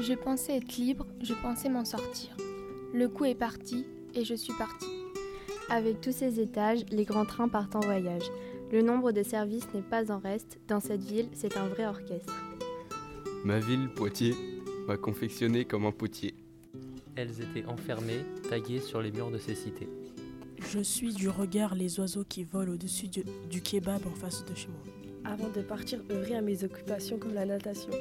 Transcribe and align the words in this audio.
Je 0.00 0.14
pensais 0.14 0.56
être 0.56 0.76
libre, 0.76 1.06
je 1.22 1.34
pensais 1.34 1.68
m'en 1.68 1.84
sortir. 1.84 2.36
Le 2.92 3.08
coup 3.08 3.24
est 3.24 3.34
parti 3.34 3.86
et 4.14 4.24
je 4.24 4.34
suis 4.34 4.52
partie. 4.54 4.86
Avec 5.70 6.00
tous 6.00 6.12
ces 6.12 6.40
étages, 6.40 6.84
les 6.90 7.04
grands 7.04 7.24
trains 7.24 7.48
partent 7.48 7.76
en 7.76 7.80
voyage. 7.80 8.30
Le 8.72 8.82
nombre 8.82 9.12
de 9.12 9.22
services 9.22 9.66
n'est 9.72 9.82
pas 9.82 10.12
en 10.12 10.18
reste. 10.18 10.58
Dans 10.68 10.80
cette 10.80 11.02
ville, 11.02 11.28
c'est 11.32 11.56
un 11.56 11.66
vrai 11.68 11.86
orchestre. 11.86 12.34
Ma 13.44 13.58
ville, 13.58 13.88
Poitiers, 13.88 14.34
m'a 14.86 14.96
confectionné 14.96 15.64
comme 15.64 15.86
un 15.86 15.92
potier. 15.92 16.34
Elles 17.16 17.40
étaient 17.40 17.66
enfermées, 17.66 18.24
taguées 18.48 18.80
sur 18.80 19.00
les 19.00 19.10
murs 19.10 19.30
de 19.30 19.38
ces 19.38 19.54
cités. 19.54 19.88
Je 20.58 20.80
suis 20.80 21.14
du 21.14 21.28
regard 21.28 21.74
les 21.74 21.98
oiseaux 22.00 22.24
qui 22.24 22.44
volent 22.44 22.74
au-dessus 22.74 23.08
du, 23.08 23.24
du 23.48 23.62
kebab 23.62 24.06
en 24.06 24.14
face 24.14 24.44
de 24.44 24.54
chez 24.54 24.68
moi. 24.68 24.82
Avant 25.24 25.48
de 25.48 25.62
partir 25.62 26.00
œuvrer 26.10 26.36
à 26.36 26.42
mes 26.42 26.64
occupations 26.64 27.18
comme 27.18 27.34
la 27.34 27.46
natation. 27.46 27.92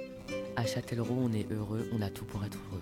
À 0.59 0.65
Châtellerault, 0.65 1.15
on 1.17 1.31
est 1.31 1.49
heureux, 1.53 1.87
on 1.93 2.01
a 2.01 2.09
tout 2.09 2.25
pour 2.25 2.43
être 2.43 2.57
heureux. 2.69 2.81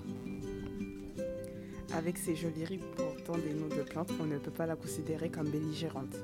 Avec 1.94 2.18
ces 2.18 2.36
jolies 2.36 2.66
rues 2.66 2.80
portant 2.96 3.38
des 3.38 3.54
noms 3.54 3.68
de 3.68 3.84
plantes, 3.84 4.12
on 4.20 4.26
ne 4.26 4.40
peut 4.40 4.50
pas 4.50 4.66
la 4.66 4.76
considérer 4.76 5.30
comme 5.30 5.48
belligérante. 5.48 6.16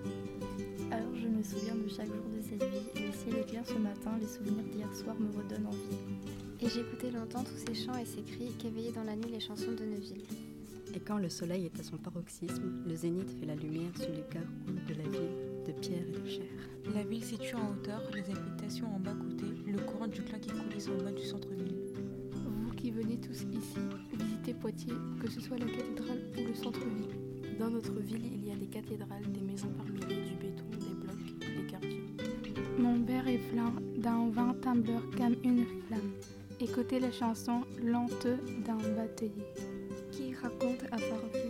Alors 0.90 1.14
je 1.14 1.28
me 1.28 1.44
souviens 1.44 1.76
de 1.76 1.88
chaque 1.88 2.08
jour 2.08 2.26
de 2.36 2.42
cette 2.42 2.64
vie, 2.64 2.90
et 2.96 3.06
le 3.06 3.14
ciel 3.14 3.36
est 3.36 3.48
clair 3.48 3.62
ce 3.68 3.78
matin, 3.78 4.18
les 4.20 4.26
souvenirs 4.26 4.64
d'hier 4.64 4.96
soir 4.96 5.16
me 5.20 5.28
redonnent 5.28 5.68
envie. 5.68 6.26
Et 6.60 6.70
j'écoutais 6.70 7.12
longtemps 7.12 7.44
tous 7.44 7.68
ces 7.68 7.76
chants 7.76 7.98
et 7.98 8.06
ces 8.06 8.24
cris 8.24 8.52
qu'éveillaient 8.58 8.92
dans 8.92 9.04
la 9.04 9.16
nuit 9.16 9.30
les 9.32 9.40
chansons 9.40 9.74
de 9.74 9.86
Neuville. 9.86 10.24
Et 10.96 11.00
quand 11.00 11.18
le 11.18 11.30
soleil 11.30 11.66
est 11.66 11.80
à 11.80 11.84
son 11.84 11.98
paroxysme, 11.98 12.84
le 12.88 12.96
zénith 12.96 13.30
fait 13.40 13.46
la 13.46 13.56
lumière 13.56 13.96
sur 13.96 14.10
les 14.10 14.24
carreaux 14.30 14.46
de 14.88 14.94
la 14.94 15.04
ville, 15.04 15.66
de 15.68 15.72
pierre 15.72 16.08
et 16.08 16.20
de 16.20 16.30
chair. 16.30 16.46
La 16.94 17.04
ville 17.04 17.24
située 17.24 17.56
en 17.56 17.72
hauteur, 17.72 18.02
les 18.14 18.30
habitations 18.30 18.94
en 18.94 19.00
bas 19.00 19.14
côté, 19.14 19.46
le 19.66 19.80
courant 19.80 20.08
du 20.08 20.22
Clain 20.22 20.38
qui 20.38 20.50
coulisse 20.50 20.90
en 20.90 21.04
bas 21.04 21.12
du 21.12 21.24
centre-ville. 21.24 21.53
Ici, 23.64 23.80
visiter 24.12 24.54
Poitiers, 24.54 24.94
que 25.22 25.30
ce 25.32 25.40
soit 25.40 25.58
la 25.58 25.66
cathédrale 25.66 26.20
ou 26.38 26.48
le 26.48 26.54
centre-ville. 26.54 27.16
Dans 27.58 27.70
notre 27.70 27.94
ville, 27.94 28.26
il 28.26 28.46
y 28.46 28.52
a 28.52 28.56
des 28.56 28.66
cathédrales, 28.66 29.24
des 29.32 29.40
maisons 29.40 29.70
par 29.78 29.86
milliers, 29.86 30.22
du 30.28 30.36
béton, 30.36 30.66
des 30.72 30.94
blocs, 30.94 31.40
des 31.40 31.72
quartiers. 31.72 32.04
Mon 32.78 33.00
père 33.04 33.26
est 33.26 33.38
plein 33.38 33.74
d'un 33.96 34.30
vin 34.32 34.54
timbreur 34.62 35.02
comme 35.16 35.38
une 35.46 35.66
flamme. 35.88 36.12
Écoutez 36.60 37.00
la 37.00 37.12
chanson 37.14 37.62
lente 37.82 38.28
d'un 38.66 38.78
batelier. 38.98 39.48
Qui 40.12 40.36
raconte 40.36 40.84
avoir 40.92 41.22
vu 41.34 41.43